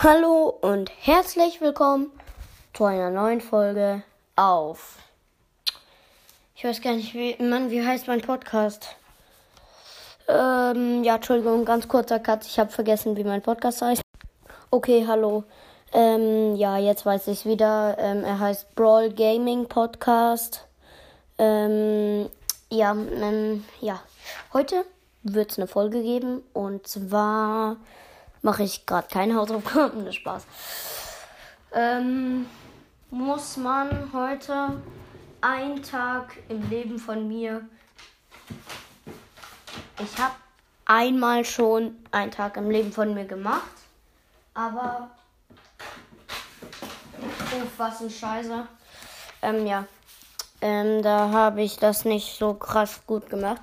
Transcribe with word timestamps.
Hallo 0.00 0.56
und 0.60 0.92
herzlich 1.00 1.60
willkommen 1.60 2.12
zu 2.72 2.84
einer 2.84 3.10
neuen 3.10 3.40
Folge 3.40 4.04
auf. 4.36 4.96
Ich 6.54 6.62
weiß 6.62 6.80
gar 6.82 6.92
nicht, 6.92 7.14
wie, 7.14 7.34
Mann, 7.42 7.72
wie 7.72 7.84
heißt 7.84 8.06
mein 8.06 8.20
Podcast? 8.20 8.94
Ähm, 10.28 11.02
ja, 11.02 11.16
Entschuldigung, 11.16 11.64
ganz 11.64 11.88
kurzer 11.88 12.20
Cut. 12.20 12.46
Ich 12.46 12.60
habe 12.60 12.70
vergessen, 12.70 13.16
wie 13.16 13.24
mein 13.24 13.42
Podcast 13.42 13.82
heißt. 13.82 14.02
Okay, 14.70 15.04
hallo. 15.04 15.42
Ähm, 15.92 16.54
ja, 16.54 16.78
jetzt 16.78 17.04
weiß 17.04 17.26
ich 17.26 17.44
wieder. 17.44 17.96
Ähm, 17.98 18.22
er 18.22 18.38
heißt 18.38 18.76
Brawl 18.76 19.10
Gaming 19.10 19.66
Podcast. 19.66 20.68
Ähm, 21.38 22.30
ja, 22.70 22.92
ähm, 22.92 23.64
ja. 23.80 24.00
Heute 24.52 24.84
wird 25.24 25.50
es 25.50 25.58
eine 25.58 25.66
Folge 25.66 26.00
geben 26.02 26.44
und 26.52 26.86
zwar 26.86 27.78
mache 28.42 28.62
ich 28.62 28.86
gerade 28.86 29.08
keine 29.08 29.34
Hausaufgaben, 29.34 30.04
das 30.04 30.14
Spaß. 30.16 30.46
Ähm, 31.72 32.46
muss 33.10 33.56
man 33.56 34.12
heute 34.12 34.80
einen 35.40 35.82
Tag 35.82 36.36
im 36.48 36.68
Leben 36.68 36.98
von 36.98 37.28
mir. 37.28 37.62
Ich 40.00 40.18
habe 40.18 40.34
einmal 40.84 41.44
schon 41.44 41.96
einen 42.10 42.30
Tag 42.30 42.56
im 42.56 42.70
Leben 42.70 42.92
von 42.92 43.14
mir 43.14 43.24
gemacht, 43.24 43.62
aber 44.54 45.10
Uff, 47.20 47.78
was 47.78 48.00
ein 48.00 48.10
Scheiße. 48.10 48.66
Ähm, 49.42 49.66
ja. 49.66 49.84
Ähm, 50.60 51.02
da 51.02 51.30
habe 51.30 51.62
ich 51.62 51.76
das 51.78 52.04
nicht 52.04 52.38
so 52.38 52.54
krass 52.54 53.00
gut 53.06 53.30
gemacht. 53.30 53.62